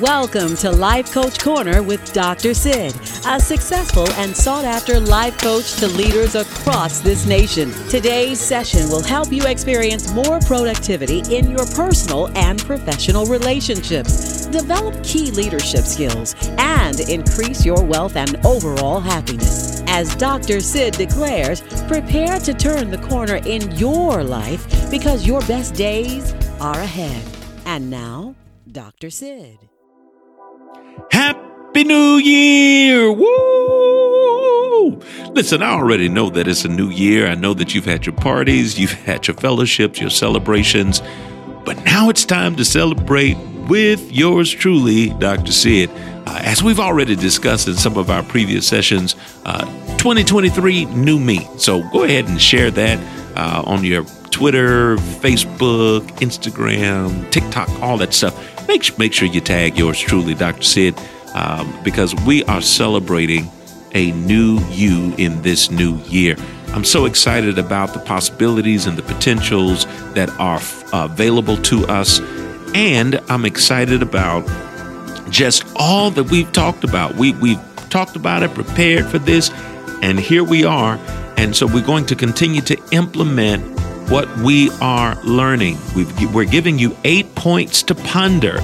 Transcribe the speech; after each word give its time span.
Welcome 0.00 0.56
to 0.56 0.70
Life 0.70 1.10
Coach 1.10 1.38
Corner 1.38 1.82
with 1.82 2.12
Dr. 2.12 2.52
Sid, 2.52 2.94
a 3.26 3.40
successful 3.40 4.06
and 4.10 4.36
sought 4.36 4.66
after 4.66 5.00
life 5.00 5.38
coach 5.38 5.72
to 5.76 5.86
leaders 5.86 6.34
across 6.34 7.00
this 7.00 7.24
nation. 7.24 7.72
Today's 7.88 8.38
session 8.38 8.90
will 8.90 9.02
help 9.02 9.32
you 9.32 9.46
experience 9.46 10.12
more 10.12 10.38
productivity 10.40 11.20
in 11.34 11.50
your 11.50 11.64
personal 11.74 12.28
and 12.36 12.58
professional 12.58 13.24
relationships, 13.24 14.44
develop 14.44 15.02
key 15.02 15.30
leadership 15.30 15.86
skills, 15.86 16.34
and 16.58 17.00
increase 17.08 17.64
your 17.64 17.82
wealth 17.82 18.16
and 18.16 18.36
overall 18.44 19.00
happiness. 19.00 19.82
As 19.86 20.14
Dr. 20.16 20.60
Sid 20.60 20.92
declares, 20.92 21.62
prepare 21.88 22.38
to 22.40 22.52
turn 22.52 22.90
the 22.90 22.98
corner 22.98 23.36
in 23.46 23.70
your 23.78 24.22
life 24.22 24.90
because 24.90 25.26
your 25.26 25.40
best 25.42 25.74
days 25.74 26.34
are 26.60 26.80
ahead. 26.80 27.24
And 27.64 27.88
now, 27.88 28.34
Dr. 28.70 29.08
Sid. 29.08 29.56
Happy 31.10 31.84
New 31.84 32.16
Year! 32.16 33.12
Woo! 33.12 35.00
Listen, 35.32 35.62
I 35.62 35.70
already 35.72 36.08
know 36.08 36.30
that 36.30 36.48
it's 36.48 36.64
a 36.64 36.68
new 36.68 36.88
year. 36.88 37.26
I 37.26 37.34
know 37.34 37.54
that 37.54 37.74
you've 37.74 37.84
had 37.84 38.06
your 38.06 38.14
parties, 38.14 38.78
you've 38.78 38.92
had 38.92 39.26
your 39.26 39.36
fellowships, 39.36 40.00
your 40.00 40.10
celebrations, 40.10 41.02
but 41.64 41.82
now 41.84 42.08
it's 42.08 42.24
time 42.24 42.56
to 42.56 42.64
celebrate 42.64 43.36
with 43.68 44.10
yours 44.12 44.50
truly, 44.50 45.10
Dr. 45.10 45.52
Sid. 45.52 45.90
Uh, 46.26 46.40
as 46.42 46.62
we've 46.62 46.80
already 46.80 47.14
discussed 47.14 47.68
in 47.68 47.74
some 47.74 47.96
of 47.96 48.10
our 48.10 48.22
previous 48.22 48.66
sessions, 48.66 49.14
uh, 49.44 49.64
2023 49.98 50.86
new 50.86 51.18
me. 51.18 51.46
So 51.58 51.82
go 51.90 52.04
ahead 52.04 52.28
and 52.28 52.40
share 52.40 52.70
that 52.70 52.98
uh, 53.36 53.62
on 53.66 53.84
your 53.84 54.04
Twitter, 54.30 54.96
Facebook, 54.96 56.02
Instagram, 56.18 57.30
TikTok, 57.30 57.68
all 57.80 57.96
that 57.98 58.12
stuff. 58.12 58.34
Make, 58.68 58.98
make 58.98 59.12
sure 59.12 59.28
you 59.28 59.40
tag 59.40 59.78
yours 59.78 59.98
truly, 59.98 60.34
Dr. 60.34 60.62
Sid, 60.62 60.98
um, 61.34 61.78
because 61.82 62.14
we 62.26 62.44
are 62.44 62.60
celebrating 62.60 63.50
a 63.94 64.12
new 64.12 64.58
you 64.70 65.14
in 65.16 65.40
this 65.42 65.70
new 65.70 65.96
year. 66.00 66.36
I'm 66.68 66.84
so 66.84 67.06
excited 67.06 67.58
about 67.58 67.94
the 67.94 68.00
possibilities 68.00 68.86
and 68.86 68.98
the 68.98 69.02
potentials 69.02 69.86
that 70.12 70.28
are 70.38 70.60
available 70.92 71.56
to 71.58 71.86
us. 71.86 72.20
And 72.74 73.18
I'm 73.28 73.46
excited 73.46 74.02
about 74.02 74.46
just 75.30 75.64
all 75.76 76.10
that 76.10 76.24
we've 76.24 76.52
talked 76.52 76.84
about. 76.84 77.14
We, 77.14 77.32
we've 77.32 77.60
talked 77.88 78.16
about 78.16 78.42
it, 78.42 78.52
prepared 78.52 79.06
for 79.06 79.18
this, 79.18 79.50
and 80.02 80.20
here 80.20 80.44
we 80.44 80.64
are. 80.64 80.98
And 81.36 81.54
so 81.54 81.66
we're 81.66 81.84
going 81.84 82.06
to 82.06 82.16
continue 82.16 82.62
to 82.62 82.78
implement 82.92 83.62
what 84.10 84.34
we 84.38 84.70
are 84.80 85.22
learning. 85.24 85.78
we 85.94 86.06
are 86.34 86.44
giving 86.44 86.78
you 86.78 86.96
eight 87.04 87.34
points 87.34 87.82
to 87.84 87.94
ponder 87.94 88.60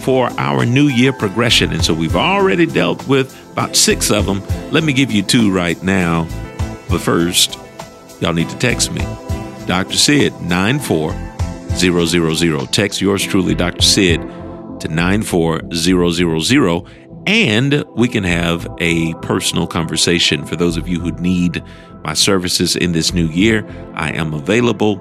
for 0.00 0.28
our 0.38 0.64
new 0.64 0.88
year 0.88 1.12
progression. 1.12 1.72
And 1.72 1.84
so 1.84 1.92
we've 1.92 2.16
already 2.16 2.66
dealt 2.66 3.06
with 3.06 3.36
about 3.52 3.76
six 3.76 4.10
of 4.10 4.26
them. 4.26 4.42
Let 4.70 4.84
me 4.84 4.92
give 4.92 5.12
you 5.12 5.22
two 5.22 5.52
right 5.52 5.80
now. 5.82 6.26
But 6.88 7.02
first, 7.02 7.58
y'all 8.20 8.32
need 8.32 8.48
to 8.48 8.58
text 8.58 8.92
me. 8.92 9.02
Dr. 9.66 9.96
Sid 9.96 10.40
94000. 10.40 12.72
Text 12.72 13.02
yours 13.02 13.22
truly, 13.22 13.54
Dr. 13.54 13.82
Sid, 13.82 14.20
to 14.80 14.88
94000 14.88 16.86
and 17.28 17.84
we 17.94 18.08
can 18.08 18.24
have 18.24 18.66
a 18.78 19.12
personal 19.16 19.66
conversation. 19.66 20.46
For 20.46 20.56
those 20.56 20.78
of 20.78 20.88
you 20.88 20.98
who 20.98 21.12
need 21.12 21.62
my 22.02 22.14
services 22.14 22.74
in 22.74 22.92
this 22.92 23.12
new 23.12 23.26
year, 23.26 23.66
I 23.92 24.12
am 24.12 24.32
available. 24.32 24.98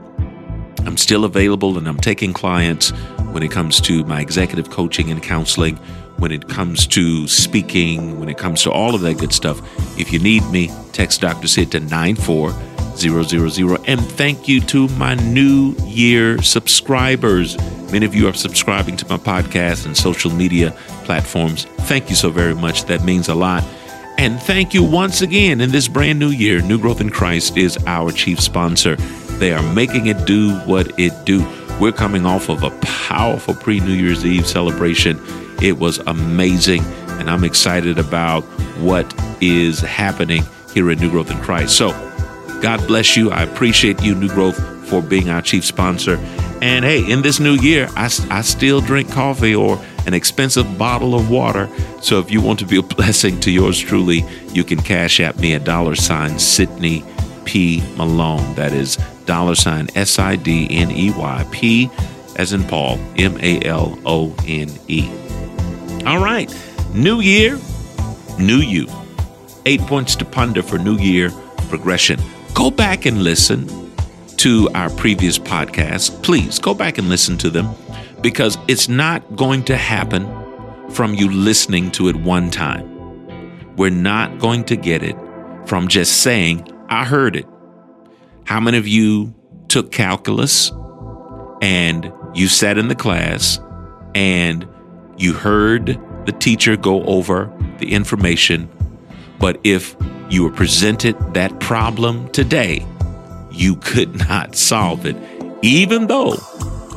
I'm 0.85 0.97
still 0.97 1.23
available 1.23 1.77
and 1.77 1.87
I'm 1.87 1.97
taking 1.97 2.33
clients 2.33 2.89
when 3.31 3.43
it 3.43 3.51
comes 3.51 3.79
to 3.81 4.03
my 4.03 4.19
executive 4.19 4.69
coaching 4.69 5.09
and 5.09 5.23
counseling, 5.23 5.77
when 6.17 6.33
it 6.33 6.49
comes 6.49 6.85
to 6.87 7.29
speaking, 7.29 8.19
when 8.19 8.27
it 8.27 8.37
comes 8.37 8.61
to 8.63 8.71
all 8.71 8.93
of 8.93 8.99
that 9.01 9.19
good 9.19 9.31
stuff. 9.31 9.61
If 9.97 10.11
you 10.11 10.19
need 10.19 10.43
me, 10.51 10.69
text 10.91 11.21
Dr. 11.21 11.47
Sid 11.47 11.71
to 11.71 11.79
94000. 13.03 13.85
And 13.87 14.01
thank 14.01 14.47
you 14.47 14.61
to 14.61 14.87
my 14.89 15.15
new 15.15 15.75
year 15.85 16.41
subscribers. 16.41 17.57
Many 17.91 18.05
of 18.05 18.13
you 18.13 18.27
are 18.27 18.33
subscribing 18.33 18.97
to 18.97 19.07
my 19.07 19.17
podcast 19.17 19.85
and 19.85 19.95
social 19.95 20.31
media 20.31 20.71
platforms. 21.05 21.65
Thank 21.81 22.09
you 22.09 22.15
so 22.15 22.29
very 22.29 22.55
much. 22.55 22.85
That 22.85 23.03
means 23.03 23.29
a 23.29 23.35
lot. 23.35 23.63
And 24.17 24.41
thank 24.41 24.73
you 24.73 24.83
once 24.83 25.21
again 25.21 25.61
in 25.61 25.71
this 25.71 25.87
brand 25.87 26.17
new 26.17 26.29
year. 26.29 26.61
New 26.61 26.79
Growth 26.79 27.01
in 27.01 27.11
Christ 27.11 27.55
is 27.55 27.77
our 27.85 28.11
chief 28.11 28.39
sponsor. 28.39 28.95
They 29.37 29.53
are 29.53 29.73
making 29.73 30.07
it 30.07 30.25
do 30.25 30.57
what 30.61 30.99
it 30.99 31.13
do. 31.23 31.47
We're 31.79 31.91
coming 31.91 32.25
off 32.25 32.49
of 32.49 32.63
a 32.63 32.71
powerful 32.81 33.53
pre 33.53 33.79
New 33.79 33.93
Year's 33.93 34.25
Eve 34.25 34.47
celebration. 34.47 35.19
It 35.61 35.77
was 35.77 35.99
amazing, 35.99 36.83
and 37.19 37.29
I'm 37.29 37.43
excited 37.43 37.99
about 37.99 38.43
what 38.79 39.13
is 39.39 39.79
happening 39.81 40.43
here 40.73 40.89
at 40.89 40.99
New 40.99 41.11
Growth 41.11 41.29
in 41.29 41.37
Christ. 41.39 41.77
So, 41.77 41.91
God 42.61 42.85
bless 42.87 43.15
you. 43.15 43.31
I 43.31 43.43
appreciate 43.43 44.01
you, 44.01 44.15
New 44.15 44.29
Growth, 44.29 44.57
for 44.89 45.01
being 45.01 45.29
our 45.29 45.41
chief 45.41 45.63
sponsor. 45.63 46.17
And 46.61 46.83
hey, 46.83 47.09
in 47.09 47.21
this 47.21 47.39
new 47.39 47.53
year, 47.53 47.87
I, 47.95 48.05
I 48.31 48.41
still 48.41 48.81
drink 48.81 49.11
coffee 49.11 49.53
or 49.53 49.79
an 50.07 50.13
expensive 50.13 50.77
bottle 50.77 51.13
of 51.13 51.29
water. 51.29 51.69
So 52.01 52.19
if 52.19 52.31
you 52.31 52.41
want 52.41 52.59
to 52.59 52.65
be 52.65 52.77
a 52.77 52.81
blessing 52.95 53.39
to 53.41 53.51
yours 53.51 53.79
truly, 53.79 54.25
you 54.53 54.63
can 54.63 54.79
Cash 54.79 55.19
App 55.19 55.37
me 55.37 55.53
at 55.53 55.63
dollar 55.63 55.95
sign 55.95 56.39
Sidney 56.39 57.03
P. 57.45 57.83
Malone. 57.95 58.55
That 58.55 58.73
is 58.73 58.97
dollar 59.25 59.55
sign 59.55 59.87
S 59.95 60.17
I 60.17 60.35
D 60.35 60.67
N 60.71 60.89
E 60.89 61.11
Y 61.11 61.47
P 61.51 61.91
as 62.37 62.53
in 62.53 62.63
Paul, 62.63 62.99
M 63.17 63.37
A 63.41 63.61
L 63.63 63.99
O 64.05 64.35
N 64.47 64.69
E. 64.87 65.09
All 66.05 66.23
right, 66.23 66.53
new 66.93 67.19
year, 67.19 67.59
new 68.39 68.57
you. 68.57 68.87
Eight 69.65 69.81
points 69.81 70.15
to 70.15 70.25
ponder 70.25 70.63
for 70.63 70.77
new 70.77 70.97
year 70.97 71.31
progression. 71.69 72.19
Go 72.53 72.71
back 72.71 73.05
and 73.05 73.23
listen 73.23 73.67
to 74.37 74.69
our 74.73 74.89
previous 74.91 75.37
podcast. 75.39 76.23
Please 76.23 76.59
go 76.59 76.73
back 76.73 76.97
and 76.97 77.09
listen 77.09 77.37
to 77.39 77.49
them 77.49 77.73
because 78.21 78.57
it's 78.67 78.87
not 78.89 79.35
going 79.35 79.63
to 79.65 79.77
happen 79.77 80.25
from 80.91 81.13
you 81.13 81.29
listening 81.29 81.91
to 81.91 82.07
it 82.07 82.15
one 82.15 82.49
time. 82.49 83.75
We're 83.75 83.91
not 83.91 84.39
going 84.39 84.63
to 84.65 84.75
get 84.75 85.03
it 85.03 85.15
from 85.65 85.87
just 85.87 86.21
saying, 86.21 86.67
I 86.89 87.05
heard 87.05 87.35
it. 87.35 87.45
How 88.45 88.59
many 88.59 88.77
of 88.77 88.87
you 88.87 89.33
took 89.67 89.91
calculus 89.91 90.71
and 91.61 92.11
you 92.33 92.47
sat 92.47 92.77
in 92.77 92.87
the 92.87 92.95
class 92.95 93.59
and 94.15 94.67
you 95.17 95.33
heard 95.33 95.99
the 96.25 96.31
teacher 96.31 96.77
go 96.77 97.03
over 97.03 97.51
the 97.79 97.93
information, 97.93 98.69
but 99.39 99.59
if 99.63 99.95
you 100.29 100.43
were 100.43 100.51
presented 100.51 101.15
that 101.33 101.59
problem 101.59 102.29
today, 102.29 102.85
you 103.51 103.75
could 103.77 104.15
not 104.27 104.55
solve 104.55 105.05
it, 105.05 105.15
even 105.61 106.07
though 106.07 106.35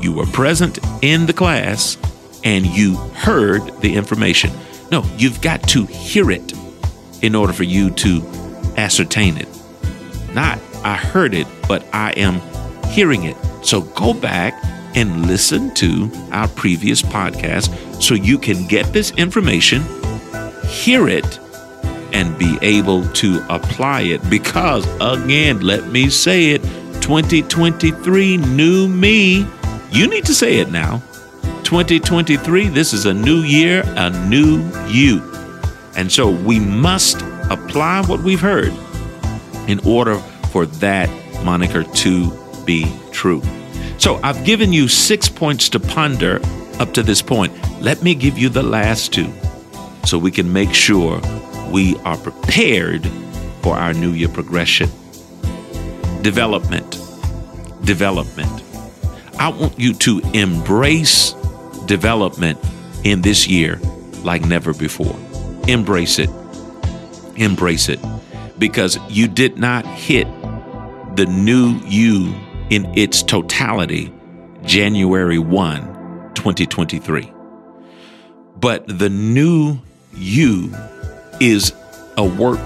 you 0.01 0.13
were 0.13 0.27
present 0.27 0.79
in 1.03 1.27
the 1.27 1.33
class 1.33 1.97
and 2.45 2.67
you 2.67 2.97
heard 2.97 3.63
the 3.81 3.95
information. 3.95 4.51
No, 4.91 5.05
you've 5.17 5.41
got 5.41 5.63
to 5.69 5.85
hear 5.87 6.31
it 6.31 6.53
in 7.23 7.35
order 7.35 7.53
for 7.53 7.65
you 7.65 7.91
to 7.91 8.23
ascertain 8.77 9.37
it. 9.37 9.49
Not, 10.35 10.59
I 10.85 10.97
heard 10.97 11.35
it, 11.35 11.47
but 11.69 11.85
I 11.93 12.13
am 12.13 12.41
hearing 12.89 13.25
it. 13.25 13.37
So 13.63 13.83
go 13.83 14.15
back 14.15 14.55
and 14.97 15.27
listen 15.27 15.73
to 15.75 16.11
our 16.33 16.49
previous 16.49 17.03
podcast 17.03 18.03
so 18.03 18.15
you 18.15 18.39
can 18.39 18.67
get 18.67 18.93
this 18.93 19.13
information, 19.13 19.85
hear 20.67 21.09
it, 21.09 21.39
and 22.13 22.39
be 22.39 22.59
able 22.63 23.07
to 23.09 23.45
apply 23.49 24.03
it. 24.03 24.29
Because, 24.31 24.87
again, 25.01 25.61
let 25.61 25.89
me 25.89 26.11
say 26.11 26.51
it 26.51 26.63
2023, 27.03 28.37
new 28.37 28.89
me 28.89 29.47
you 29.93 30.07
need 30.07 30.25
to 30.27 30.35
say 30.35 30.59
it 30.59 30.71
now. 30.71 31.03
2023, 31.65 32.69
this 32.69 32.93
is 32.93 33.07
a 33.07 33.15
new 33.15 33.41
year, 33.41 33.83
a 33.85 34.11
new 34.29 34.63
you. 34.87 35.21
And 35.97 36.11
so 36.11 36.31
we 36.31 36.61
must 36.61 37.21
apply 37.51 38.05
what 38.07 38.21
we've 38.21 38.41
heard 38.41 38.73
in 39.67 39.81
order 39.81 40.17
for 40.53 40.67
that 40.67 41.11
moniker 41.45 41.83
to 41.83 42.65
be 42.65 42.87
true. 43.11 43.43
So 43.99 44.21
I've 44.23 44.45
given 44.45 44.73
you 44.73 44.87
six 44.87 45.29
points 45.29 45.69
to 45.71 45.81
ponder 45.81 46.41
up 46.79 46.95
to 46.95 47.03
this 47.03 47.21
point. 47.21 47.53
Let 47.83 48.03
me 48.03 48.15
give 48.15 48.39
you 48.39 48.49
the 48.49 48.63
last 48.63 49.13
two 49.13 49.33
so 50.05 50.19
we 50.19 50.31
can 50.31 50.53
make 50.53 50.73
sure 50.73 51.21
we 51.71 51.97
are 52.01 52.17
prepared 52.17 53.07
for 53.63 53.77
our 53.77 53.93
new 53.93 54.11
year 54.11 54.29
progression. 54.29 54.89
Development. 56.23 56.91
Development. 57.85 58.63
I 59.39 59.49
want 59.49 59.79
you 59.79 59.95
to 59.95 60.21
embrace 60.35 61.35
development 61.87 62.59
in 63.05 63.23
this 63.23 63.49
year 63.49 63.77
like 64.23 64.45
never 64.45 64.75
before. 64.75 65.17
Embrace 65.67 66.19
it. 66.19 66.31
Embrace 67.37 67.89
it. 67.89 68.01
Because 68.59 68.99
you 69.09 69.29
did 69.29 69.57
not 69.57 69.87
hit 69.87 70.27
the 71.17 71.27
new 71.27 71.79
you 71.87 72.35
in 72.69 72.87
its 72.99 73.23
totality 73.23 74.13
January 74.63 75.39
1, 75.39 76.35
2023. 76.35 77.33
But 78.57 78.87
the 78.87 79.09
new 79.09 79.79
you 80.15 80.75
is 81.41 81.73
a 82.17 82.25
work 82.25 82.61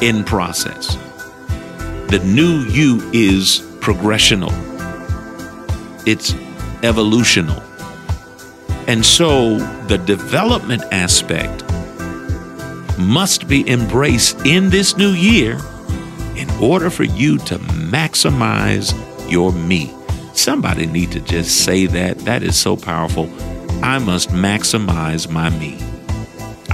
in 0.00 0.24
process. 0.24 0.96
The 2.08 2.20
new 2.24 2.60
you 2.70 3.00
is 3.12 3.60
progressional, 3.80 4.52
it's 6.06 6.34
evolutional. 6.82 7.62
And 8.88 9.04
so 9.04 9.58
the 9.88 9.98
development 9.98 10.82
aspect 10.92 11.64
must 12.98 13.48
be 13.48 13.68
embraced 13.68 14.46
in 14.46 14.70
this 14.70 14.96
new 14.96 15.10
year 15.10 15.58
in 16.36 16.48
order 16.62 16.90
for 16.90 17.04
you 17.04 17.38
to 17.38 17.58
maximize 17.58 18.94
your 19.30 19.52
me. 19.52 19.92
Somebody 20.34 20.86
need 20.86 21.12
to 21.12 21.20
just 21.20 21.64
say 21.64 21.86
that. 21.86 22.18
That 22.20 22.42
is 22.42 22.56
so 22.56 22.76
powerful. 22.76 23.28
I 23.82 23.98
must 23.98 24.30
maximize 24.30 25.28
my 25.30 25.50
me. 25.50 25.78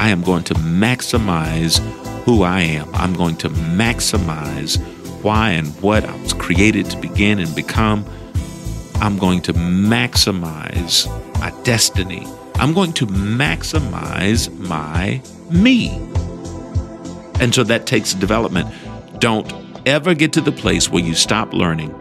I 0.02 0.08
am 0.08 0.22
going 0.22 0.42
to 0.44 0.54
maximize 0.54 1.78
who 2.24 2.42
I 2.42 2.62
am. 2.62 2.92
I'm 2.92 3.14
going 3.14 3.36
to 3.36 3.48
maximize 3.48 4.76
why 5.22 5.50
and 5.50 5.68
what 5.80 6.04
I 6.04 6.16
was 6.16 6.32
created 6.32 6.90
to 6.90 6.96
begin 6.96 7.38
and 7.38 7.54
become. 7.54 8.04
I'm 8.96 9.16
going 9.16 9.42
to 9.42 9.52
maximize 9.52 11.06
my 11.38 11.52
destiny. 11.62 12.26
I'm 12.56 12.72
going 12.74 12.94
to 12.94 13.06
maximize 13.06 14.52
my 14.58 15.22
me. 15.52 15.90
And 17.38 17.54
so 17.54 17.62
that 17.62 17.86
takes 17.86 18.12
development. 18.12 18.74
Don't 19.20 19.52
ever 19.86 20.14
get 20.14 20.32
to 20.32 20.40
the 20.40 20.50
place 20.50 20.90
where 20.90 21.04
you 21.04 21.14
stop 21.14 21.52
learning, 21.52 21.94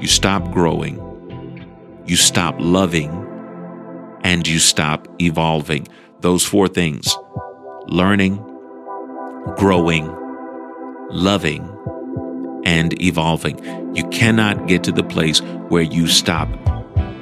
you 0.00 0.08
stop 0.08 0.50
growing, 0.50 0.98
you 2.04 2.16
stop 2.16 2.56
loving, 2.58 3.12
and 4.24 4.44
you 4.48 4.58
stop 4.58 5.06
evolving. 5.20 5.86
Those 6.26 6.44
four 6.44 6.66
things 6.66 7.16
learning, 7.86 8.38
growing, 9.56 10.12
loving, 11.08 11.62
and 12.64 13.00
evolving. 13.00 13.94
You 13.94 14.08
cannot 14.08 14.66
get 14.66 14.82
to 14.82 14.90
the 14.90 15.04
place 15.04 15.38
where 15.68 15.84
you 15.84 16.08
stop 16.08 16.48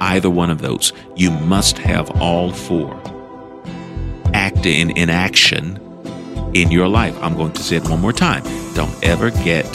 either 0.01 0.31
one 0.31 0.49
of 0.49 0.63
those. 0.63 0.91
You 1.15 1.29
must 1.29 1.77
have 1.77 2.09
all 2.19 2.51
four 2.51 2.99
act 4.33 4.65
in, 4.65 4.89
in 4.97 5.11
action 5.11 5.79
in 6.55 6.71
your 6.71 6.87
life. 6.87 7.15
I'm 7.21 7.35
going 7.35 7.53
to 7.53 7.61
say 7.61 7.75
it 7.75 7.87
one 7.87 8.01
more 8.01 8.11
time. 8.11 8.41
Don't 8.73 9.03
ever 9.03 9.29
get 9.29 9.65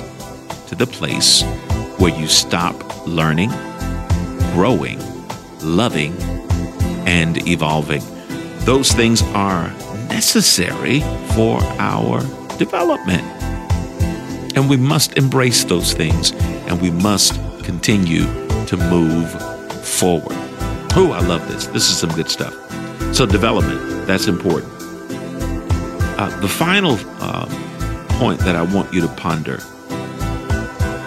to 0.66 0.74
the 0.74 0.88
place 0.88 1.44
where 1.98 2.12
you 2.18 2.26
stop 2.26 2.74
learning, 3.06 3.50
growing, 4.54 4.98
loving, 5.62 6.20
and 7.06 7.46
evolving. 7.46 8.02
Those 8.64 8.92
things 8.92 9.22
are 9.34 9.68
necessary 10.08 11.00
for 11.34 11.60
our 11.78 12.20
development. 12.58 13.22
And 14.56 14.68
we 14.68 14.76
must 14.76 15.16
embrace 15.16 15.64
those 15.64 15.92
things 15.92 16.32
and 16.66 16.80
we 16.80 16.90
must 16.90 17.34
continue 17.64 18.24
to 18.66 18.76
move 18.76 19.30
forward. 19.84 20.36
Oh, 20.94 21.12
I 21.12 21.20
love 21.20 21.46
this. 21.48 21.66
This 21.66 21.88
is 21.88 21.98
some 21.98 22.10
good 22.10 22.28
stuff. 22.28 22.54
So, 23.14 23.26
development, 23.26 24.06
that's 24.06 24.26
important. 24.26 24.72
Uh, 26.18 26.28
the 26.40 26.48
final 26.48 26.98
uh, 27.20 27.46
point 28.18 28.40
that 28.40 28.56
I 28.56 28.62
want 28.62 28.92
you 28.92 29.00
to 29.00 29.08
ponder, 29.08 29.58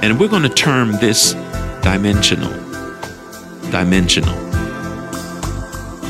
and 0.02 0.20
we're 0.20 0.28
going 0.28 0.44
to 0.44 0.50
term 0.50 0.94
this 0.94 1.34
dimensional. 1.82 2.52
Dimensional. 3.72 4.36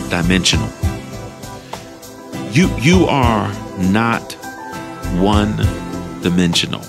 Dimensional. 0.10 0.82
You 2.53 2.69
you 2.79 3.05
are 3.05 3.51
not 3.79 4.33
one 5.19 5.55
dimensional. 6.21 6.81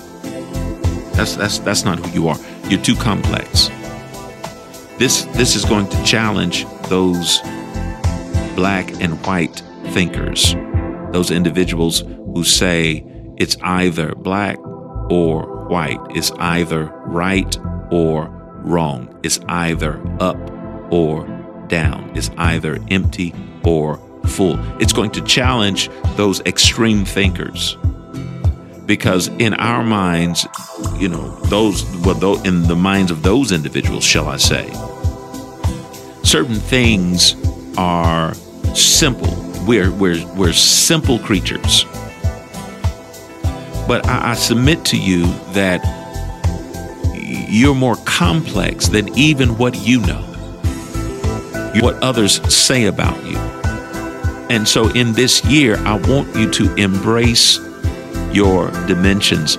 That's 1.12 1.36
that's 1.36 1.58
that's 1.58 1.84
not 1.84 1.98
who 1.98 2.10
you 2.12 2.28
are. 2.28 2.38
You're 2.68 2.82
too 2.82 2.96
complex. 2.96 3.70
This 4.98 5.24
this 5.32 5.56
is 5.56 5.64
going 5.64 5.88
to 5.88 6.02
challenge 6.04 6.66
those 6.88 7.40
black 8.54 8.90
and 9.00 9.24
white 9.26 9.62
thinkers 9.92 10.54
those 11.14 11.30
individuals 11.30 12.00
who 12.00 12.42
say 12.42 13.06
it's 13.36 13.56
either 13.62 14.16
black 14.16 14.58
or 15.08 15.66
white, 15.68 16.00
it's 16.10 16.32
either 16.32 16.86
right 17.06 17.56
or 17.92 18.26
wrong, 18.64 19.16
it's 19.22 19.38
either 19.48 20.02
up 20.20 20.36
or 20.92 21.24
down, 21.68 22.10
it's 22.16 22.30
either 22.36 22.80
empty 22.88 23.32
or 23.64 23.96
full. 24.26 24.58
It's 24.80 24.92
going 24.92 25.10
to 25.12 25.22
challenge 25.22 25.90
those 26.16 26.40
extreme 26.40 27.04
thinkers. 27.04 27.76
Because 28.86 29.28
in 29.28 29.54
our 29.54 29.82
minds, 29.82 30.46
you 30.98 31.08
know, 31.08 31.30
those, 31.46 31.84
well, 31.98 32.42
in 32.44 32.64
the 32.64 32.76
minds 32.76 33.10
of 33.10 33.22
those 33.22 33.52
individuals, 33.52 34.04
shall 34.04 34.28
I 34.28 34.36
say, 34.36 34.70
certain 36.22 36.56
things 36.56 37.34
are 37.78 38.34
simple 38.74 39.44
we're, 39.66 39.90
we're, 39.90 40.26
we're 40.34 40.52
simple 40.52 41.18
creatures. 41.18 41.84
But 43.86 44.06
I, 44.06 44.32
I 44.32 44.34
submit 44.34 44.84
to 44.86 44.98
you 44.98 45.26
that 45.52 45.82
you're 47.48 47.74
more 47.74 47.96
complex 48.04 48.88
than 48.88 49.16
even 49.16 49.56
what 49.56 49.76
you 49.76 50.00
know, 50.00 50.22
what 51.80 51.96
others 52.02 52.42
say 52.54 52.86
about 52.86 53.22
you. 53.24 53.53
And 54.54 54.68
so 54.68 54.88
in 54.90 55.14
this 55.14 55.44
year, 55.46 55.76
I 55.78 55.94
want 55.94 56.32
you 56.36 56.48
to 56.48 56.72
embrace 56.76 57.58
your 58.32 58.70
dimensions, 58.86 59.58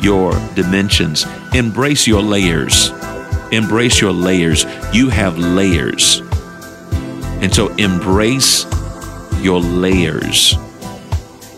your 0.00 0.32
dimensions, 0.56 1.24
embrace 1.54 2.04
your 2.04 2.20
layers, 2.20 2.90
embrace 3.52 4.00
your 4.00 4.10
layers. 4.10 4.66
You 4.92 5.08
have 5.10 5.38
layers. 5.38 6.20
And 7.40 7.54
so 7.54 7.68
embrace 7.76 8.66
your 9.40 9.60
layers. 9.60 10.56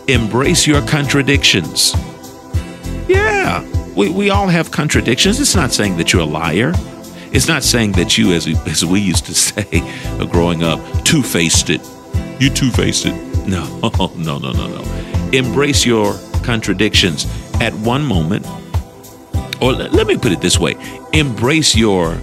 Embrace 0.06 0.66
your 0.66 0.86
contradictions. 0.86 1.94
Yeah, 3.08 3.66
we, 3.94 4.10
we 4.10 4.28
all 4.28 4.48
have 4.48 4.70
contradictions. 4.70 5.40
It's 5.40 5.56
not 5.56 5.72
saying 5.72 5.96
that 5.96 6.12
you're 6.12 6.20
a 6.20 6.26
liar. 6.26 6.74
It's 7.32 7.48
not 7.48 7.62
saying 7.62 7.92
that 7.92 8.18
you, 8.18 8.32
as 8.32 8.46
as 8.68 8.84
we 8.84 9.00
used 9.00 9.24
to 9.24 9.34
say 9.46 9.80
growing 10.30 10.62
up, 10.62 10.78
two 11.06 11.22
faced 11.22 11.70
it. 11.70 11.80
You 12.40 12.50
two 12.50 12.70
faced 12.70 13.06
it. 13.06 13.14
No, 13.46 13.64
no, 14.16 14.38
no, 14.38 14.52
no, 14.52 14.66
no. 14.66 15.30
Embrace 15.32 15.84
your 15.84 16.14
contradictions. 16.42 17.26
At 17.60 17.72
one 17.74 18.04
moment, 18.04 18.46
or 19.60 19.72
let 19.72 20.06
me 20.06 20.18
put 20.18 20.32
it 20.32 20.40
this 20.40 20.58
way 20.58 20.74
embrace 21.12 21.76
your 21.76 22.20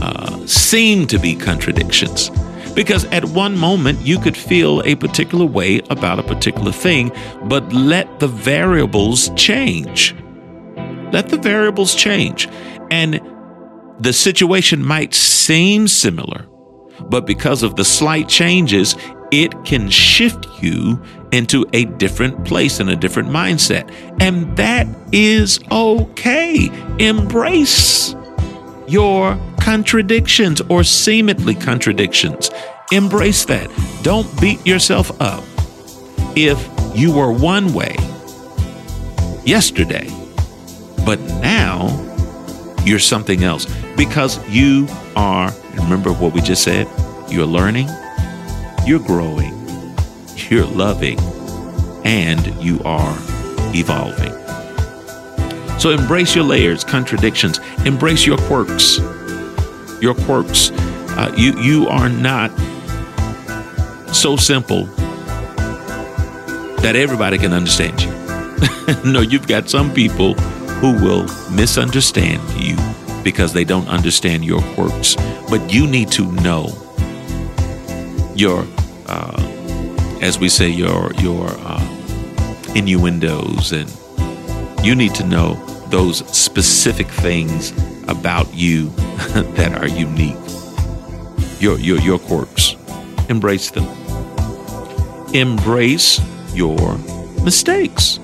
uh, 0.00 0.46
seem 0.46 1.06
to 1.06 1.18
be 1.18 1.34
contradictions 1.34 2.30
because 2.74 3.04
at 3.06 3.24
one 3.24 3.56
moment 3.56 4.00
you 4.00 4.18
could 4.18 4.36
feel 4.36 4.82
a 4.82 4.94
particular 4.94 5.46
way 5.46 5.80
about 5.88 6.18
a 6.18 6.22
particular 6.22 6.72
thing, 6.72 7.10
but 7.44 7.72
let 7.72 8.20
the 8.20 8.28
variables 8.28 9.30
change. 9.30 10.14
Let 11.10 11.30
the 11.30 11.38
variables 11.38 11.94
change. 11.94 12.48
And 12.90 13.20
the 13.98 14.12
situation 14.12 14.84
might 14.84 15.14
seem 15.14 15.88
similar, 15.88 16.46
but 17.08 17.26
because 17.26 17.62
of 17.62 17.76
the 17.76 17.84
slight 17.84 18.28
changes, 18.28 18.94
it 19.42 19.64
can 19.64 19.90
shift 19.90 20.46
you 20.62 21.00
into 21.30 21.66
a 21.74 21.84
different 21.84 22.46
place 22.46 22.80
and 22.80 22.88
a 22.88 22.96
different 22.96 23.28
mindset. 23.28 23.92
And 24.20 24.56
that 24.56 24.86
is 25.12 25.60
okay. 25.70 26.70
Embrace 26.98 28.14
your 28.88 29.38
contradictions 29.60 30.60
or 30.62 30.84
seemingly 30.84 31.54
contradictions. 31.54 32.50
Embrace 32.92 33.44
that. 33.46 33.68
Don't 34.02 34.28
beat 34.40 34.64
yourself 34.66 35.20
up 35.20 35.44
if 36.34 36.58
you 36.96 37.12
were 37.14 37.32
one 37.32 37.74
way 37.74 37.94
yesterday, 39.44 40.08
but 41.04 41.20
now 41.42 41.88
you're 42.84 42.98
something 42.98 43.44
else 43.44 43.66
because 43.96 44.46
you 44.48 44.86
are, 45.14 45.52
remember 45.74 46.12
what 46.12 46.32
we 46.32 46.40
just 46.40 46.62
said? 46.62 46.88
You're 47.28 47.46
learning, 47.46 47.88
you're 48.86 49.00
growing, 49.00 49.54
you're 50.48 50.64
loving, 50.64 51.18
and 52.04 52.46
you 52.62 52.80
are 52.84 53.16
evolving. 53.74 54.32
So 55.78 55.90
embrace 55.90 56.34
your 56.34 56.44
layers, 56.44 56.84
contradictions, 56.84 57.58
embrace 57.84 58.26
your 58.26 58.38
quirks 58.38 58.98
your 60.00 60.14
quirks. 60.14 60.70
Uh, 61.18 61.32
you 61.36 61.58
you 61.60 61.88
are 61.88 62.08
not 62.08 62.50
so 64.14 64.36
simple 64.36 64.84
that 66.82 66.94
everybody 66.94 67.38
can 67.38 67.52
understand 67.52 68.00
you. 68.02 68.10
no, 69.12 69.20
you've 69.20 69.46
got 69.46 69.68
some 69.68 69.92
people 69.92 70.34
who 70.80 70.92
will 71.02 71.26
misunderstand 71.50 72.42
you 72.60 72.76
because 73.24 73.52
they 73.52 73.64
don't 73.64 73.88
understand 73.88 74.44
your 74.44 74.62
quirks. 74.74 75.16
But 75.48 75.72
you 75.72 75.86
need 75.86 76.10
to 76.12 76.30
know 76.32 76.68
your 78.34 78.66
uh, 79.08 80.18
as 80.20 80.38
we 80.38 80.48
say, 80.48 80.68
your 80.68 81.12
your 81.14 81.46
uh, 81.48 82.72
innuendos, 82.74 83.72
and 83.72 83.90
you 84.84 84.94
need 84.94 85.14
to 85.14 85.24
know 85.24 85.54
those 85.90 86.18
specific 86.36 87.06
things 87.08 87.72
about 88.08 88.52
you 88.54 88.90
that 89.56 89.78
are 89.78 89.88
unique. 89.88 90.36
Your 91.60 91.78
your 91.78 91.98
your 92.00 92.18
quirks. 92.18 92.76
Embrace 93.28 93.70
them. 93.70 93.86
Embrace 95.34 96.20
your 96.54 96.98
mistakes. 97.44 98.18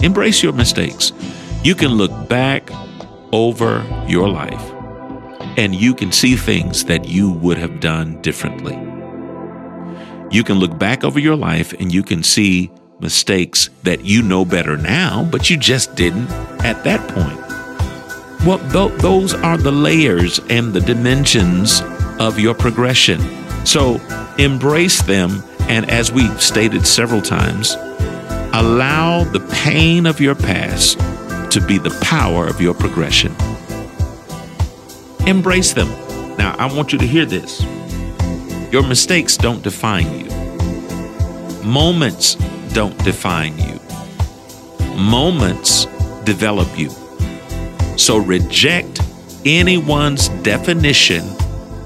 Embrace 0.00 0.42
your 0.42 0.52
mistakes. 0.52 1.12
You 1.64 1.74
can 1.74 1.92
look 1.92 2.28
back 2.28 2.70
over 3.32 3.84
your 4.06 4.28
life 4.28 4.72
and 5.56 5.74
you 5.74 5.92
can 5.92 6.12
see 6.12 6.36
things 6.36 6.84
that 6.84 7.08
you 7.08 7.32
would 7.32 7.58
have 7.58 7.80
done 7.80 8.22
differently. 8.22 8.87
You 10.30 10.44
can 10.44 10.58
look 10.58 10.78
back 10.78 11.04
over 11.04 11.18
your 11.18 11.36
life 11.36 11.72
and 11.72 11.92
you 11.92 12.02
can 12.02 12.22
see 12.22 12.70
mistakes 13.00 13.70
that 13.84 14.04
you 14.04 14.22
know 14.22 14.44
better 14.44 14.76
now, 14.76 15.26
but 15.30 15.48
you 15.48 15.56
just 15.56 15.94
didn't 15.94 16.28
at 16.64 16.84
that 16.84 17.00
point. 17.08 17.38
Well, 18.46 18.58
th- 18.70 19.00
those 19.00 19.34
are 19.34 19.56
the 19.56 19.72
layers 19.72 20.38
and 20.50 20.72
the 20.72 20.80
dimensions 20.80 21.80
of 22.18 22.38
your 22.38 22.54
progression. 22.54 23.20
So 23.64 24.00
embrace 24.38 25.02
them, 25.02 25.42
and 25.62 25.88
as 25.90 26.12
we've 26.12 26.40
stated 26.42 26.86
several 26.86 27.22
times, 27.22 27.74
allow 28.52 29.24
the 29.24 29.40
pain 29.52 30.06
of 30.06 30.20
your 30.20 30.34
past 30.34 30.98
to 31.52 31.60
be 31.66 31.78
the 31.78 31.96
power 32.02 32.46
of 32.46 32.60
your 32.60 32.74
progression. 32.74 33.34
Embrace 35.26 35.72
them. 35.72 35.88
Now, 36.36 36.54
I 36.58 36.72
want 36.72 36.92
you 36.92 36.98
to 36.98 37.06
hear 37.06 37.24
this. 37.24 37.62
Your 38.70 38.86
mistakes 38.86 39.38
don't 39.38 39.62
define 39.62 40.20
you. 40.20 40.30
Moments 41.64 42.34
don't 42.74 42.96
define 43.02 43.56
you. 43.56 43.80
Moments 44.94 45.86
develop 46.24 46.78
you. 46.78 46.90
So 47.96 48.18
reject 48.18 49.00
anyone's 49.46 50.28
definition 50.42 51.24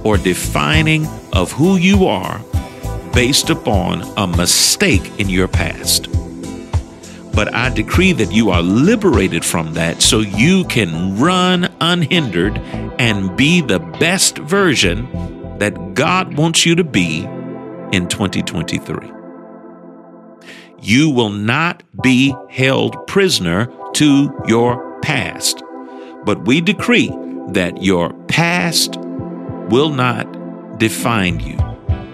or 0.02 0.16
defining 0.16 1.06
of 1.32 1.52
who 1.52 1.76
you 1.76 2.06
are 2.06 2.40
based 3.14 3.50
upon 3.50 4.02
a 4.16 4.26
mistake 4.26 5.20
in 5.20 5.28
your 5.28 5.46
past. 5.46 6.08
But 7.32 7.54
I 7.54 7.68
decree 7.68 8.12
that 8.14 8.32
you 8.32 8.50
are 8.50 8.60
liberated 8.60 9.44
from 9.44 9.74
that 9.74 10.02
so 10.02 10.18
you 10.18 10.64
can 10.64 11.16
run 11.16 11.72
unhindered 11.80 12.58
and 12.98 13.36
be 13.36 13.60
the 13.60 13.78
best 13.78 14.36
version 14.38 15.31
that 15.62 15.94
God 15.94 16.36
wants 16.36 16.66
you 16.66 16.74
to 16.74 16.82
be 16.82 17.20
in 17.92 18.08
2023. 18.08 19.12
You 20.80 21.08
will 21.08 21.30
not 21.30 21.84
be 22.02 22.34
held 22.50 23.06
prisoner 23.06 23.72
to 23.92 24.42
your 24.48 25.00
past. 25.02 25.62
But 26.24 26.46
we 26.46 26.60
decree 26.60 27.10
that 27.50 27.80
your 27.80 28.12
past 28.26 28.96
will 29.70 29.90
not 29.90 30.80
define 30.80 31.38
you. 31.38 31.56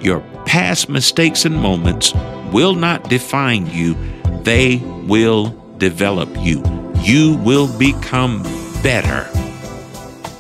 Your 0.02 0.20
past 0.44 0.90
mistakes 0.90 1.46
and 1.46 1.56
moments 1.56 2.12
will 2.52 2.74
not 2.74 3.08
define 3.08 3.66
you. 3.68 3.96
They 4.42 4.76
will 5.06 5.56
develop 5.78 6.28
you. 6.36 6.62
You 7.00 7.38
will 7.38 7.66
become 7.78 8.42
better 8.82 9.26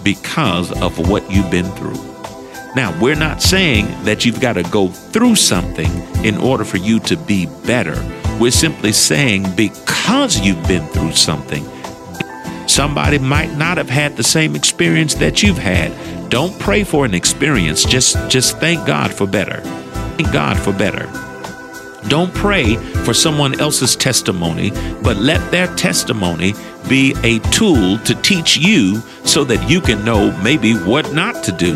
because 0.04 0.70
of 0.82 1.08
what 1.08 1.30
you've 1.30 1.50
been 1.50 1.72
through. 1.72 2.17
Now, 2.78 2.96
we're 3.00 3.16
not 3.16 3.42
saying 3.42 3.86
that 4.04 4.24
you've 4.24 4.40
got 4.40 4.52
to 4.52 4.62
go 4.62 4.86
through 4.86 5.34
something 5.34 5.90
in 6.24 6.36
order 6.36 6.64
for 6.64 6.76
you 6.76 7.00
to 7.00 7.16
be 7.16 7.46
better. 7.66 7.96
We're 8.38 8.52
simply 8.52 8.92
saying 8.92 9.56
because 9.56 10.38
you've 10.38 10.64
been 10.68 10.86
through 10.86 11.10
something, 11.10 11.64
somebody 12.68 13.18
might 13.18 13.52
not 13.56 13.78
have 13.78 13.90
had 13.90 14.16
the 14.16 14.22
same 14.22 14.54
experience 14.54 15.14
that 15.14 15.42
you've 15.42 15.58
had. 15.58 15.90
Don't 16.30 16.56
pray 16.60 16.84
for 16.84 17.04
an 17.04 17.14
experience. 17.14 17.84
Just 17.84 18.16
just 18.30 18.58
thank 18.58 18.86
God 18.86 19.12
for 19.12 19.26
better. 19.26 19.60
Thank 20.16 20.32
God 20.32 20.56
for 20.56 20.72
better. 20.72 21.10
Don't 22.06 22.32
pray 22.32 22.76
for 23.04 23.12
someone 23.12 23.58
else's 23.58 23.96
testimony, 23.96 24.70
but 25.02 25.16
let 25.16 25.50
their 25.50 25.66
testimony 25.74 26.54
be 26.88 27.12
a 27.24 27.40
tool 27.50 27.98
to 28.04 28.14
teach 28.22 28.56
you 28.56 29.00
so 29.24 29.42
that 29.42 29.68
you 29.68 29.80
can 29.80 30.04
know 30.04 30.30
maybe 30.42 30.74
what 30.74 31.12
not 31.12 31.42
to 31.42 31.50
do 31.50 31.74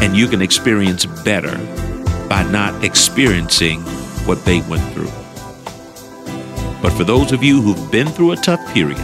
and 0.00 0.16
you 0.16 0.26
can 0.26 0.42
experience 0.42 1.04
better 1.04 1.56
by 2.28 2.42
not 2.50 2.84
experiencing 2.84 3.80
what 4.26 4.44
they 4.44 4.60
went 4.62 4.82
through. 4.92 5.10
But 6.82 6.92
for 6.92 7.04
those 7.04 7.32
of 7.32 7.42
you 7.42 7.60
who've 7.60 7.90
been 7.90 8.08
through 8.08 8.32
a 8.32 8.36
tough 8.36 8.60
period, 8.72 8.98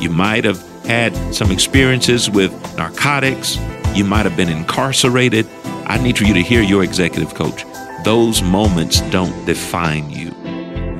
you 0.00 0.10
might 0.10 0.44
have 0.44 0.60
had 0.84 1.14
some 1.34 1.50
experiences 1.50 2.30
with 2.30 2.52
narcotics, 2.76 3.56
you 3.94 4.04
might 4.04 4.24
have 4.24 4.36
been 4.36 4.48
incarcerated. 4.48 5.46
I 5.86 6.02
need 6.02 6.18
for 6.18 6.24
you 6.24 6.34
to 6.34 6.42
hear 6.42 6.62
your 6.62 6.82
executive 6.82 7.34
coach. 7.34 7.64
Those 8.04 8.42
moments 8.42 9.00
don't 9.10 9.44
define 9.44 10.10
you, 10.10 10.30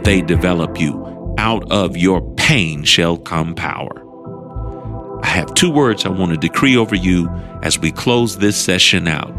they 0.03 0.23
develop 0.23 0.81
you. 0.81 1.35
Out 1.39 1.71
of 1.71 1.97
your 1.97 2.21
pain 2.35 2.83
shall 2.85 3.17
come 3.17 3.55
power. 3.55 4.08
Two 5.59 5.73
words 5.73 6.07
I 6.07 6.11
want 6.11 6.31
to 6.31 6.37
decree 6.37 6.77
over 6.77 6.95
you 6.95 7.29
as 7.65 7.81
we 7.81 7.91
close 7.91 8.39
this 8.39 8.57
session 8.57 9.09
out. 9.09 9.35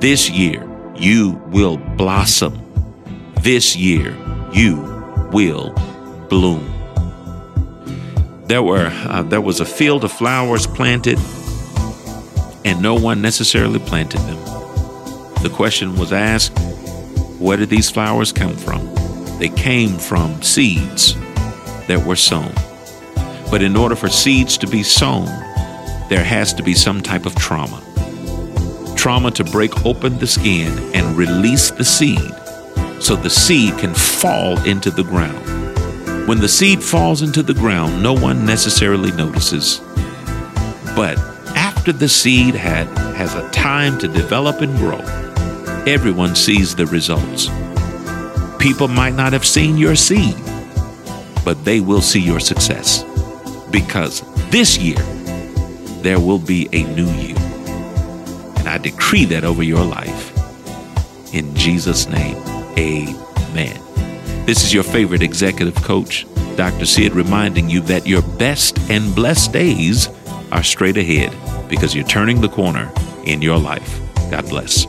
This 0.00 0.28
year, 0.28 0.68
you 0.96 1.40
will 1.46 1.76
blossom. 1.76 2.60
This 3.42 3.76
year, 3.76 4.16
you 4.52 4.80
will 5.30 5.72
bloom. 6.28 6.66
There 8.46 8.64
were 8.64 8.90
uh, 9.04 9.22
there 9.22 9.40
was 9.40 9.60
a 9.60 9.64
field 9.64 10.02
of 10.02 10.10
flowers 10.10 10.66
planted, 10.66 11.20
and 12.64 12.82
no 12.82 12.96
one 12.96 13.22
necessarily 13.22 13.78
planted 13.78 14.18
them. 14.22 14.42
The 15.44 15.52
question 15.54 15.96
was 15.96 16.12
asked, 16.12 16.58
where 17.38 17.56
did 17.56 17.70
these 17.70 17.88
flowers 17.88 18.32
come 18.32 18.56
from? 18.56 18.92
They 19.38 19.50
came 19.50 19.98
from 19.98 20.42
seeds 20.42 21.14
that 21.86 22.04
were 22.04 22.16
sown. 22.16 22.52
But 23.52 23.62
in 23.62 23.76
order 23.76 23.94
for 23.94 24.08
seeds 24.08 24.58
to 24.58 24.66
be 24.66 24.82
sown, 24.82 25.28
there 26.10 26.24
has 26.24 26.52
to 26.52 26.62
be 26.62 26.74
some 26.74 27.00
type 27.00 27.24
of 27.24 27.36
trauma. 27.36 27.80
Trauma 28.96 29.30
to 29.30 29.44
break 29.44 29.86
open 29.86 30.18
the 30.18 30.26
skin 30.26 30.76
and 30.92 31.16
release 31.16 31.70
the 31.70 31.84
seed 31.84 32.34
so 33.00 33.14
the 33.14 33.30
seed 33.30 33.78
can 33.78 33.94
fall 33.94 34.62
into 34.64 34.90
the 34.90 35.04
ground. 35.04 35.46
When 36.28 36.40
the 36.40 36.48
seed 36.48 36.82
falls 36.82 37.22
into 37.22 37.44
the 37.44 37.54
ground, 37.54 38.02
no 38.02 38.12
one 38.12 38.44
necessarily 38.44 39.12
notices. 39.12 39.80
But 40.96 41.16
after 41.56 41.92
the 41.92 42.08
seed 42.08 42.56
had, 42.56 42.88
has 43.14 43.36
a 43.36 43.48
time 43.50 43.96
to 44.00 44.08
develop 44.08 44.62
and 44.62 44.76
grow, 44.76 44.98
everyone 45.86 46.34
sees 46.34 46.74
the 46.74 46.86
results. 46.86 47.48
People 48.60 48.88
might 48.88 49.14
not 49.14 49.32
have 49.32 49.46
seen 49.46 49.78
your 49.78 49.94
seed, 49.94 50.34
but 51.44 51.64
they 51.64 51.80
will 51.80 52.02
see 52.02 52.20
your 52.20 52.40
success. 52.40 53.04
Because 53.70 54.22
this 54.50 54.76
year, 54.76 54.98
there 56.02 56.20
will 56.20 56.38
be 56.38 56.68
a 56.72 56.82
new 56.84 57.10
you. 57.12 57.34
And 58.56 58.68
I 58.68 58.78
decree 58.78 59.24
that 59.26 59.44
over 59.44 59.62
your 59.62 59.84
life. 59.84 60.36
In 61.34 61.54
Jesus' 61.54 62.08
name, 62.08 62.36
amen. 62.78 63.80
This 64.46 64.64
is 64.64 64.74
your 64.74 64.82
favorite 64.82 65.22
executive 65.22 65.76
coach, 65.76 66.26
Dr. 66.56 66.86
Sid, 66.86 67.12
reminding 67.12 67.70
you 67.70 67.80
that 67.82 68.06
your 68.06 68.22
best 68.22 68.78
and 68.90 69.14
blessed 69.14 69.52
days 69.52 70.08
are 70.50 70.62
straight 70.62 70.96
ahead 70.96 71.34
because 71.68 71.94
you're 71.94 72.04
turning 72.04 72.40
the 72.40 72.48
corner 72.48 72.90
in 73.24 73.42
your 73.42 73.58
life. 73.58 74.00
God 74.30 74.48
bless. 74.48 74.86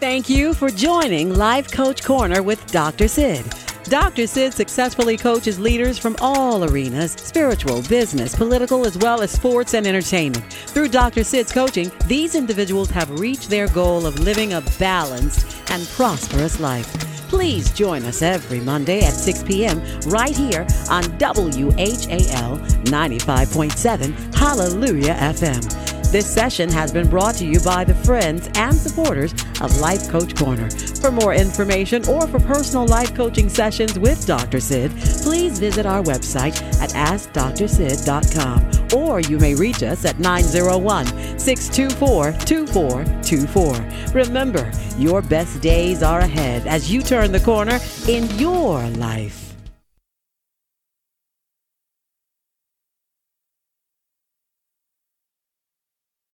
Thank 0.00 0.28
you 0.28 0.54
for 0.54 0.70
joining 0.70 1.34
Life 1.34 1.72
Coach 1.72 2.04
Corner 2.04 2.40
with 2.40 2.64
Dr. 2.70 3.08
Sid. 3.08 3.44
Dr. 3.82 4.28
Sid 4.28 4.54
successfully 4.54 5.16
coaches 5.16 5.58
leaders 5.58 5.98
from 5.98 6.14
all 6.20 6.62
arenas 6.62 7.14
spiritual, 7.14 7.82
business, 7.82 8.32
political, 8.32 8.86
as 8.86 8.96
well 8.96 9.22
as 9.22 9.32
sports 9.32 9.74
and 9.74 9.88
entertainment. 9.88 10.52
Through 10.52 10.90
Dr. 10.90 11.24
Sid's 11.24 11.50
coaching, 11.50 11.90
these 12.06 12.36
individuals 12.36 12.90
have 12.90 13.10
reached 13.18 13.50
their 13.50 13.66
goal 13.66 14.06
of 14.06 14.20
living 14.20 14.52
a 14.52 14.60
balanced 14.78 15.56
and 15.72 15.84
prosperous 15.88 16.60
life. 16.60 16.86
Please 17.28 17.72
join 17.72 18.04
us 18.04 18.22
every 18.22 18.60
Monday 18.60 19.04
at 19.04 19.14
6 19.14 19.42
p.m. 19.42 19.82
right 20.02 20.36
here 20.36 20.64
on 20.90 21.02
WHAL 21.18 22.58
95.7 22.86 24.34
Hallelujah 24.36 25.14
FM. 25.14 25.87
This 26.10 26.26
session 26.26 26.70
has 26.70 26.90
been 26.90 27.06
brought 27.06 27.34
to 27.34 27.44
you 27.44 27.60
by 27.60 27.84
the 27.84 27.94
friends 27.94 28.48
and 28.54 28.74
supporters 28.74 29.32
of 29.60 29.78
Life 29.78 30.08
Coach 30.08 30.34
Corner. 30.34 30.70
For 30.70 31.10
more 31.10 31.34
information 31.34 32.08
or 32.08 32.26
for 32.26 32.40
personal 32.40 32.86
life 32.86 33.14
coaching 33.14 33.50
sessions 33.50 33.98
with 33.98 34.26
Dr. 34.26 34.58
Sid, 34.58 34.90
please 35.22 35.58
visit 35.58 35.84
our 35.84 36.02
website 36.02 36.62
at 36.80 36.88
AskDrSid.com 36.90 38.68
or 38.98 39.20
you 39.20 39.38
may 39.38 39.54
reach 39.54 39.82
us 39.82 40.06
at 40.06 40.18
901 40.18 41.38
624 41.38 42.32
2424. 42.32 44.14
Remember, 44.14 44.72
your 44.96 45.20
best 45.20 45.60
days 45.60 46.02
are 46.02 46.20
ahead 46.20 46.66
as 46.66 46.90
you 46.90 47.02
turn 47.02 47.32
the 47.32 47.40
corner 47.40 47.78
in 48.08 48.30
your 48.38 48.80
life. 48.92 49.47